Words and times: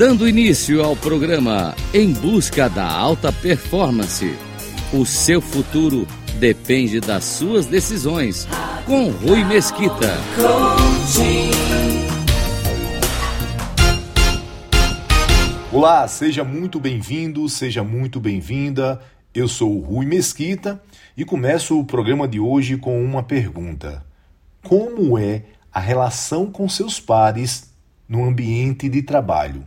Dando 0.00 0.26
início 0.26 0.82
ao 0.82 0.96
programa 0.96 1.76
Em 1.92 2.10
Busca 2.10 2.70
da 2.70 2.90
Alta 2.90 3.30
Performance. 3.30 4.34
O 4.94 5.04
seu 5.04 5.42
futuro 5.42 6.08
depende 6.38 7.00
das 7.00 7.22
suas 7.22 7.66
decisões. 7.66 8.48
Com 8.86 9.10
Rui 9.10 9.44
Mesquita. 9.44 10.16
Olá, 15.70 16.08
seja 16.08 16.42
muito 16.44 16.80
bem-vindo, 16.80 17.46
seja 17.50 17.84
muito 17.84 18.18
bem-vinda. 18.18 19.02
Eu 19.34 19.46
sou 19.46 19.76
o 19.76 19.82
Rui 19.82 20.06
Mesquita 20.06 20.82
e 21.14 21.26
começo 21.26 21.78
o 21.78 21.84
programa 21.84 22.26
de 22.26 22.40
hoje 22.40 22.78
com 22.78 23.04
uma 23.04 23.22
pergunta: 23.22 24.02
Como 24.62 25.18
é 25.18 25.42
a 25.70 25.78
relação 25.78 26.50
com 26.50 26.66
seus 26.70 26.98
pares 26.98 27.70
no 28.08 28.24
ambiente 28.24 28.88
de 28.88 29.02
trabalho? 29.02 29.62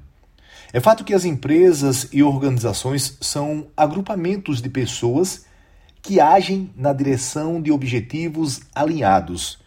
É 0.76 0.80
fato 0.80 1.04
que 1.04 1.13
as 1.13 1.23
empresas 1.23 2.08
e 2.12 2.23
organizações 2.23 3.16
são 3.22 3.68
agrupamentos 3.77 4.59
de 4.59 4.68
pessoas 4.68 5.46
que 6.02 6.20
agem 6.20 6.73
na 6.76 6.91
direção 6.91 7.62
de 7.62 7.72
objetivos 7.72 8.59
alinhados. 8.73 9.59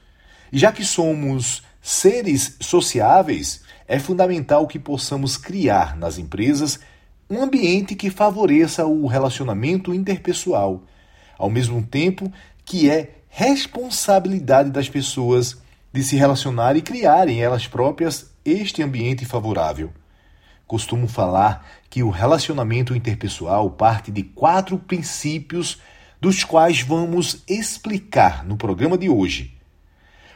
E 0.53 0.59
já 0.59 0.73
que 0.73 0.85
somos 0.85 1.63
seres 1.81 2.57
sociáveis, 2.61 3.63
é 3.87 4.01
fundamental 4.01 4.67
que 4.67 4.81
possamos 4.81 5.37
criar 5.37 5.97
nas 5.97 6.19
empresas 6.19 6.81
um 7.31 7.41
ambiente 7.41 7.95
que 7.95 8.11
favoreça 8.11 8.85
o 8.85 9.07
relacionamento 9.07 9.95
interpessoal, 9.95 10.83
ao 11.39 11.49
mesmo 11.49 11.81
tempo 11.87 12.33
que 12.65 12.91
é 12.91 13.19
responsabilidade 13.29 14.71
das 14.71 14.89
pessoas 14.89 15.57
de 15.93 16.03
se 16.03 16.17
relacionar 16.17 16.77
e 16.77 16.83
criarem 16.83 17.41
elas 17.41 17.69
próprias 17.69 18.29
este 18.45 18.83
ambiente 18.83 19.25
favorável. 19.25 19.93
Costumo 20.67 21.07
falar 21.07 21.67
que 21.89 22.03
o 22.03 22.11
relacionamento 22.11 22.95
interpessoal 22.95 23.71
parte 23.71 24.11
de 24.11 24.23
quatro 24.23 24.79
princípios, 24.79 25.81
dos 26.21 26.43
quais 26.43 26.81
vamos 26.81 27.45
explicar 27.47 28.45
no 28.45 28.57
programa 28.57 28.99
de 28.99 29.09
hoje. 29.09 29.57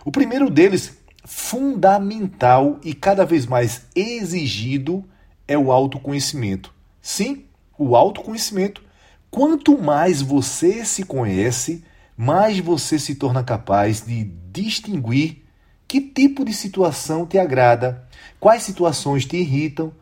O 0.04 0.12
primeiro 0.12 0.48
deles, 0.48 0.96
fundamental 1.24 2.78
e 2.84 2.94
cada 2.94 3.24
vez 3.24 3.44
mais 3.44 3.86
exigido, 3.94 5.04
é 5.48 5.58
o 5.58 5.72
autoconhecimento. 5.72 6.72
Sim, 7.02 7.44
o 7.76 7.96
autoconhecimento. 7.96 8.82
Quanto 9.30 9.76
mais 9.80 10.22
você 10.22 10.84
se 10.84 11.02
conhece, 11.02 11.84
mais 12.16 12.58
você 12.60 12.98
se 12.98 13.16
torna 13.16 13.42
capaz 13.42 14.02
de 14.02 14.24
distinguir 14.52 15.44
que 15.88 16.00
tipo 16.00 16.44
de 16.44 16.52
situação 16.52 17.26
te 17.26 17.36
agrada, 17.36 18.08
quais 18.38 18.62
situações 18.62 19.24
te 19.24 19.36
irritam, 19.36 19.92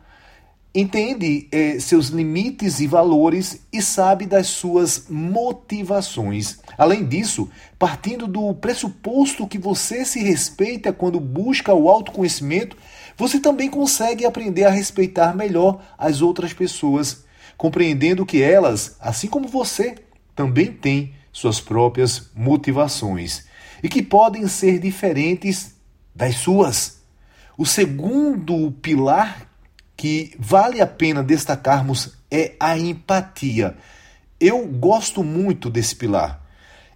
entende 0.73 1.47
eh, 1.51 1.79
seus 1.79 2.07
limites 2.09 2.79
e 2.79 2.87
valores 2.87 3.61
e 3.73 3.81
sabe 3.81 4.25
das 4.25 4.47
suas 4.47 5.05
motivações. 5.09 6.59
Além 6.77 7.05
disso, 7.05 7.49
partindo 7.77 8.27
do 8.27 8.53
pressuposto 8.53 9.47
que 9.47 9.57
você 9.57 10.05
se 10.05 10.19
respeita 10.19 10.93
quando 10.93 11.19
busca 11.19 11.73
o 11.73 11.89
autoconhecimento, 11.89 12.77
você 13.17 13.39
também 13.39 13.69
consegue 13.69 14.25
aprender 14.25 14.63
a 14.63 14.69
respeitar 14.69 15.35
melhor 15.35 15.81
as 15.97 16.21
outras 16.21 16.53
pessoas, 16.53 17.25
compreendendo 17.57 18.25
que 18.25 18.41
elas, 18.41 18.95
assim 18.99 19.27
como 19.27 19.47
você, 19.47 19.95
também 20.35 20.71
têm 20.71 21.13
suas 21.31 21.59
próprias 21.59 22.29
motivações 22.35 23.45
e 23.83 23.89
que 23.89 24.01
podem 24.01 24.47
ser 24.47 24.79
diferentes 24.79 25.75
das 26.15 26.35
suas. 26.35 27.01
O 27.57 27.65
segundo 27.65 28.71
pilar 28.81 29.48
que 29.99 30.31
vale 30.39 30.79
a 30.79 30.87
pena 30.87 31.21
destacarmos 31.21 32.13
é 32.31 32.53
a 32.57 32.77
empatia. 32.77 33.75
Eu 34.39 34.65
gosto 34.65 35.25
muito 35.25 35.69
desse 35.69 35.93
pilar. 35.93 36.41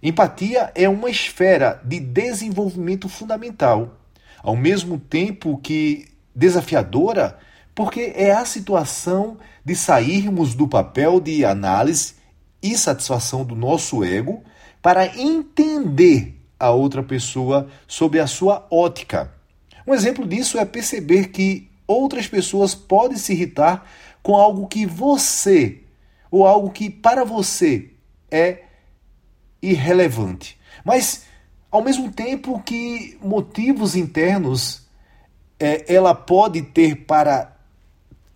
Empatia 0.02 0.72
é 0.74 0.88
uma 0.88 1.10
esfera 1.10 1.82
de 1.84 2.00
desenvolvimento 2.00 3.06
fundamental, 3.06 4.00
ao 4.42 4.56
mesmo 4.56 4.98
tempo 4.98 5.58
que 5.58 6.06
desafiadora, 6.34 7.38
porque 7.74 8.14
é 8.16 8.32
a 8.32 8.46
situação 8.46 9.36
de 9.62 9.76
sairmos 9.76 10.54
do 10.54 10.66
papel 10.66 11.20
de 11.20 11.44
análise 11.44 12.14
e 12.62 12.74
satisfação 12.74 13.44
do 13.44 13.54
nosso 13.54 14.02
ego 14.02 14.42
para 14.80 15.14
entender 15.14 16.40
a 16.58 16.70
outra 16.70 17.02
pessoa 17.02 17.68
sob 17.86 18.18
a 18.18 18.26
sua 18.26 18.66
ótica. 18.70 19.30
Um 19.86 19.92
exemplo 19.92 20.26
disso 20.26 20.56
é 20.56 20.64
perceber 20.64 21.28
que 21.28 21.73
outras 21.86 22.26
pessoas 22.26 22.74
podem 22.74 23.16
se 23.16 23.32
irritar 23.32 23.86
com 24.22 24.36
algo 24.36 24.66
que 24.66 24.86
você 24.86 25.82
ou 26.30 26.46
algo 26.46 26.70
que 26.70 26.90
para 26.90 27.24
você 27.24 27.90
é 28.30 28.64
irrelevante. 29.62 30.58
Mas 30.84 31.24
ao 31.70 31.82
mesmo 31.82 32.10
tempo 32.10 32.62
que 32.62 33.18
motivos 33.22 33.96
internos 33.96 34.82
é, 35.58 35.92
ela 35.92 36.14
pode 36.14 36.62
ter 36.62 37.04
para 37.04 37.56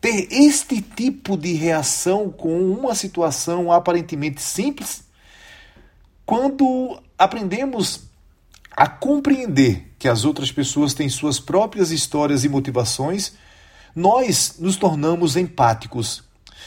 ter 0.00 0.28
este 0.30 0.80
tipo 0.80 1.36
de 1.36 1.52
reação 1.52 2.30
com 2.30 2.60
uma 2.70 2.94
situação 2.94 3.72
aparentemente 3.72 4.40
simples, 4.40 5.04
quando 6.24 7.02
aprendemos 7.18 8.04
a 8.70 8.86
compreender 8.86 9.87
que 9.98 10.08
as 10.08 10.24
outras 10.24 10.52
pessoas 10.52 10.94
têm 10.94 11.08
suas 11.08 11.40
próprias 11.40 11.90
histórias 11.90 12.44
e 12.44 12.48
motivações, 12.48 13.32
nós 13.94 14.56
nos 14.58 14.76
tornamos 14.76 15.36
empáticos 15.36 16.22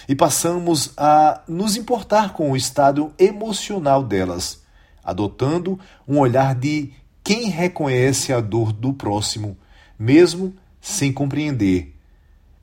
e 0.07 0.15
passamos 0.15 0.91
a 0.97 1.41
nos 1.47 1.75
importar 1.75 2.33
com 2.33 2.51
o 2.51 2.57
estado 2.57 3.13
emocional 3.17 4.03
delas, 4.03 4.61
adotando 5.03 5.79
um 6.07 6.19
olhar 6.19 6.55
de 6.55 6.91
quem 7.23 7.49
reconhece 7.49 8.33
a 8.33 8.41
dor 8.41 8.73
do 8.73 8.93
próximo, 8.93 9.57
mesmo 9.97 10.53
sem 10.81 11.13
compreender. 11.13 11.95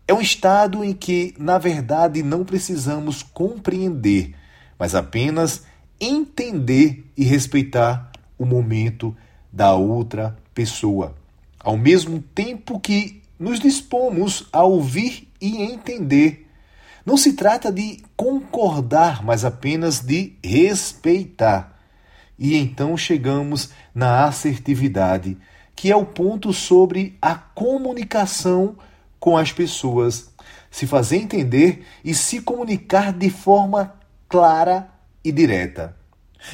É 0.07 0.13
um 0.13 0.21
estado 0.21 0.85
em 0.85 0.93
que, 0.93 1.35
na 1.39 1.59
verdade, 1.59 2.23
não 2.23 2.45
precisamos 2.45 3.23
compreender, 3.23 4.35
mas 4.79 4.95
apenas 4.95 5.65
entender 6.01 7.11
e 7.17 7.25
respeitar 7.25 8.11
o 8.39 8.45
momento 8.45 9.17
da 9.53 9.75
outra 9.75 10.37
pessoa, 10.59 11.15
ao 11.61 11.77
mesmo 11.77 12.21
tempo 12.21 12.81
que 12.81 13.23
nos 13.39 13.61
dispomos 13.61 14.49
a 14.53 14.65
ouvir 14.65 15.29
e 15.41 15.63
entender. 15.63 16.51
Não 17.07 17.17
se 17.17 17.35
trata 17.35 17.71
de 17.71 18.03
concordar, 18.17 19.25
mas 19.25 19.45
apenas 19.45 20.01
de 20.01 20.33
respeitar. 20.45 21.79
E 22.37 22.57
então 22.57 22.97
chegamos 22.97 23.71
na 23.95 24.25
assertividade, 24.25 25.39
que 25.77 25.93
é 25.93 25.97
o 25.97 26.05
ponto 26.05 26.53
sobre 26.53 27.17
a 27.23 27.37
comunicação 27.37 28.77
com 29.21 29.37
as 29.37 29.53
pessoas, 29.53 30.33
se 30.73 30.89
fazer 30.89 31.19
entender 31.19 31.87
e 32.05 32.13
se 32.15 32.41
comunicar 32.41 33.13
de 33.13 33.31
forma 33.31 33.95
clara 34.29 34.89
e 35.23 35.31
direta. 35.31 35.97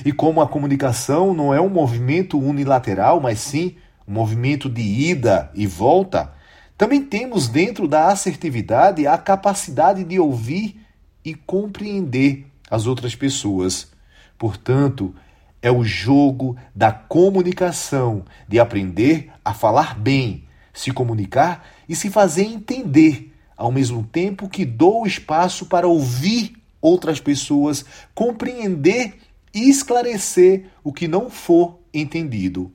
E 0.05 0.13
como 0.13 0.43
a 0.43 0.49
comunicação 0.49 1.33
não 1.33 1.55
é 1.55 1.61
um 1.61 1.71
movimento 1.71 2.39
unilateral, 2.39 3.19
mas 3.19 3.39
sim 3.39 3.77
um 4.07 4.13
movimento 4.13 4.69
de 4.69 4.83
ida 4.83 5.51
e 5.55 5.67
volta, 5.67 6.33
também 6.77 7.03
temos 7.03 7.49
dentro 7.49 7.87
da 7.87 8.09
assertividade 8.09 9.07
a 9.07 9.17
capacidade 9.17 10.05
de 10.05 10.19
ouvir 10.19 10.81
e 11.25 11.35
compreender 11.35 12.47
as 12.71 12.87
outras 12.87 13.15
pessoas. 13.15 13.93
Portanto, 14.37 15.15
é 15.63 15.71
o 15.71 15.83
jogo 15.83 16.57
da 16.75 16.93
comunicação, 16.93 18.25
de 18.47 18.59
aprender 18.59 19.31
a 19.45 19.55
falar 19.55 19.99
bem, 19.99 20.45
se 20.73 20.91
comunicar 20.91 21.67
e 21.89 21.97
se 21.97 22.11
fazer 22.11 22.43
entender, 22.43 23.33
ao 23.57 23.73
mesmo 23.73 24.03
tempo 24.03 24.49
que 24.49 24.65
dou 24.65 25.07
espaço 25.07 25.67
para 25.67 25.89
ouvir 25.89 26.55
outras 26.83 27.21
pessoas, 27.21 27.85
compreender 28.15 29.15
e 29.55 29.71
esclarecer 29.71 30.67
o 30.83 30.93
que 30.93 31.09
não 31.09 31.31
for 31.31 31.79
entendido. 31.95 32.71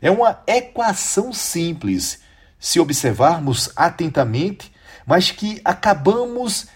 É 0.00 0.10
uma 0.10 0.42
equação 0.46 1.32
simples, 1.32 2.20
se 2.58 2.80
observarmos 2.80 3.70
atentamente, 3.76 4.72
mas 5.06 5.30
que 5.30 5.60
acabamos 5.64 6.66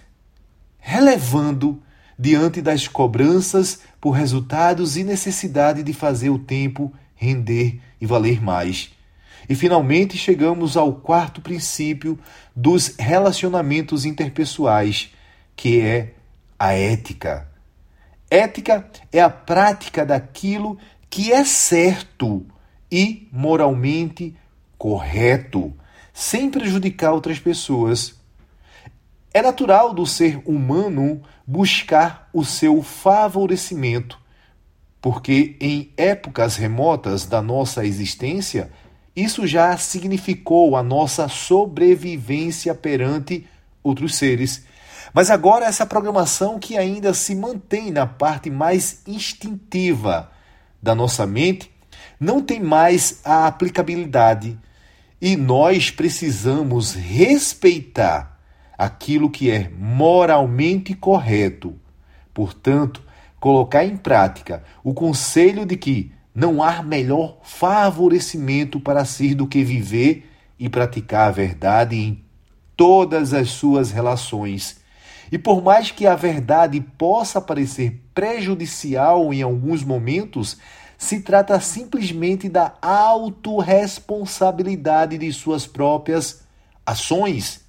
relevando 0.79 1.82
diante 2.19 2.61
das 2.61 2.88
cobranças 2.88 3.81
por 4.00 4.11
resultados 4.11 4.97
e 4.97 5.05
necessidade 5.05 5.82
de 5.82 5.93
fazer 5.93 6.31
o 6.31 6.38
tempo 6.38 6.93
render 7.15 7.81
e 8.00 8.06
valer 8.06 8.43
mais. 8.43 8.91
E 9.49 9.55
finalmente 9.55 10.17
chegamos 10.17 10.76
ao 10.76 10.93
quarto 10.94 11.41
princípio 11.41 12.19
dos 12.55 12.94
relacionamentos 12.99 14.05
interpessoais, 14.05 15.12
que 15.56 15.81
é 15.81 16.15
a 16.59 16.73
ética. 16.73 17.49
Ética 18.31 18.88
é 19.11 19.20
a 19.20 19.31
prática 19.31 20.05
daquilo 20.05 20.79
que 21.09 21.32
é 21.32 21.44
certo 21.44 22.44
e 22.90 23.29
moralmente 23.32 24.35
correto, 24.76 25.73
sem 26.12 26.50
prejudicar 26.50 27.12
outras 27.12 27.38
pessoas. 27.38 28.14
É 29.32 29.43
natural 29.43 29.93
do 29.93 30.06
ser 30.06 30.40
humano 30.44 31.23
buscar 31.46 32.29
o 32.32 32.44
seu 32.44 32.82
favorecimento, 32.82 34.19
porque 35.00 35.56
em 35.61 35.93
épocas 35.96 36.56
remotas 36.56 37.26
da 37.26 37.43
nossa 37.43 37.85
existência, 37.85 38.70
isso 39.14 39.46
já 39.46 39.76
significou 39.76 40.76
a 40.76 40.82
nossa 40.82 41.29
sobrevivência 41.29 42.75
perante 42.75 43.46
outros 43.82 44.14
seres. 44.14 44.64
Mas 45.12 45.31
agora 45.31 45.67
essa 45.67 45.87
programação 45.87 46.58
que 46.58 46.76
ainda 46.76 47.12
se 47.14 47.34
mantém 47.34 47.91
na 47.91 48.06
parte 48.06 48.50
mais 48.50 49.02
instintiva 49.06 50.31
da 50.82 50.94
nossa 50.94 51.26
mente 51.26 51.70
não 52.19 52.43
tem 52.43 52.61
mais 52.61 53.20
a 53.25 53.47
aplicabilidade 53.47 54.59
e 55.20 55.37
nós 55.37 55.91
precisamos 55.91 56.94
respeitar 56.94 58.38
aquilo 58.76 59.31
que 59.31 59.50
é 59.50 59.70
moralmente 59.76 60.94
correto. 60.94 61.75
Portanto, 62.32 63.03
colocar 63.41 63.85
em 63.85 63.97
prática 63.97 64.62
o 64.85 64.94
conselho 64.94 65.67
de 65.67 65.76
que 65.76 66.12
não 66.35 66.62
há 66.62 66.82
melhor 66.82 67.38
favorecimento 67.43 68.79
para 68.79 69.05
si 69.05 69.35
do 69.35 69.47
que 69.47 69.65
viver 69.65 70.31
e 70.59 70.69
praticar 70.69 71.29
a 71.29 71.32
verdade 71.32 71.97
em 71.97 72.25
todas 72.76 73.35
as 73.35 73.50
suas 73.50 73.91
relações. 73.91 74.81
E 75.31 75.37
por 75.37 75.62
mais 75.62 75.91
que 75.91 76.06
a 76.06 76.15
verdade 76.15 76.81
possa 76.81 77.41
parecer 77.41 78.00
prejudicial 78.15 79.35
em 79.35 79.43
alguns 79.43 79.82
momentos, 79.82 80.56
se 80.98 81.20
trata 81.20 81.58
simplesmente 81.60 82.48
da 82.48 82.74
autorresponsabilidade 82.82 85.16
de 85.16 85.32
suas 85.32 85.64
próprias 85.64 86.42
ações. 86.84 87.60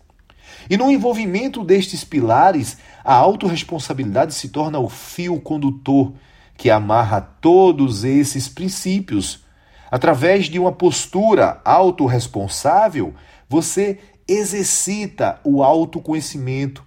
E 0.67 0.75
no 0.75 0.89
envolvimento 0.89 1.63
destes 1.63 2.03
pilares, 2.03 2.79
a 3.03 3.13
autorresponsabilidade 3.13 4.33
se 4.33 4.49
torna 4.49 4.79
o 4.79 4.89
fio 4.89 5.39
condutor 5.39 6.11
que 6.57 6.71
amarra 6.71 7.21
todos 7.21 8.03
esses 8.03 8.49
princípios. 8.49 9.45
Através 9.91 10.47
de 10.47 10.57
uma 10.57 10.71
postura 10.71 11.61
autorresponsável, 11.63 13.13
você 13.47 13.99
exercita 14.27 15.39
o 15.43 15.61
autoconhecimento, 15.63 16.83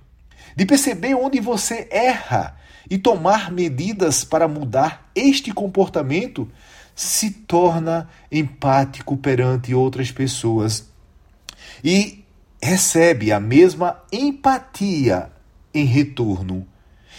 de 0.56 0.66
perceber 0.66 1.14
onde 1.14 1.38
você 1.40 1.86
erra 1.90 2.56
e 2.90 2.98
tomar 2.98 3.50
medidas 3.50 4.24
para 4.24 4.48
mudar 4.48 5.10
este 5.14 5.52
comportamento, 5.52 6.48
se 6.94 7.30
torna 7.30 8.08
empático 8.30 9.16
perante 9.16 9.74
outras 9.74 10.10
pessoas 10.10 10.88
e 11.82 12.24
recebe 12.62 13.32
a 13.32 13.40
mesma 13.40 14.02
empatia 14.12 15.30
em 15.72 15.84
retorno. 15.84 16.66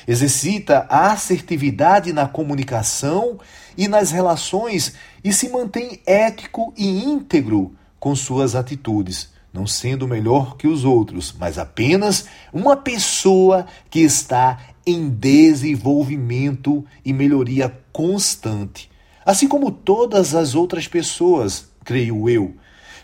Exercita 0.08 0.86
a 0.90 1.12
assertividade 1.12 2.12
na 2.12 2.28
comunicação 2.28 3.40
e 3.78 3.88
nas 3.88 4.12
relações 4.12 4.94
e 5.24 5.32
se 5.32 5.50
mantém 5.50 6.02
ético 6.06 6.74
e 6.78 7.04
íntegro 7.04 7.74
com 8.00 8.16
suas 8.16 8.54
atitudes 8.54 9.34
não 9.54 9.68
sendo 9.68 10.08
melhor 10.08 10.58
que 10.58 10.68
os 10.68 10.84
outros, 10.84 11.32
mas 11.38 11.60
apenas 11.60 12.26
uma 12.52 12.76
pessoa 12.76 13.68
que 13.88 14.00
está 14.00 14.60
em 14.86 15.10
desenvolvimento 15.10 16.86
e 17.04 17.14
melhoria 17.14 17.74
constante, 17.92 18.90
assim 19.26 19.48
como 19.48 19.72
todas 19.72 20.36
as 20.36 20.56
outras 20.56 20.88
pessoas, 20.88 21.70
creio 21.84 22.30
eu. 22.30 22.56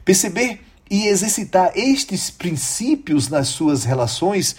Perceber 0.04 0.62
e 0.90 1.08
exercitar 1.08 1.72
estes 1.76 2.30
princípios 2.30 3.30
nas 3.30 3.50
suas 3.50 3.84
relações 3.84 4.56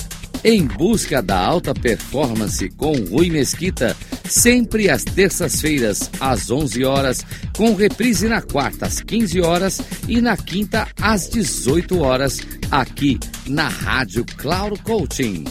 Em 0.47 0.67
busca 0.67 1.23
da 1.23 1.39
alta 1.39 1.73
performance 1.73 2.69
com 2.77 2.93
Rui 2.93 3.31
Mesquita 3.31 3.97
sempre 4.29 4.91
às 4.91 5.03
terças-feiras, 5.03 6.07
às 6.19 6.51
11 6.51 6.85
horas, 6.85 7.25
com 7.57 7.73
reprise 7.73 8.27
na 8.27 8.43
quarta 8.43 8.85
às 8.85 9.01
15 9.01 9.41
horas 9.41 9.81
e 10.07 10.21
na 10.21 10.37
quinta 10.37 10.87
às 11.01 11.27
18 11.29 11.99
horas, 11.99 12.41
aqui 12.69 13.17
na 13.47 13.67
Rádio 13.67 14.23
Cloud 14.37 14.79
Coaching. 14.83 15.45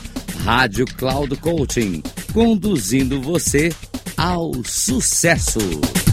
Rádio 0.45 0.85
Cloud 0.97 1.37
Coaching, 1.37 2.03
conduzindo 2.33 3.23
você 3.23 3.71
ao 4.21 4.53
sucesso. 4.67 6.10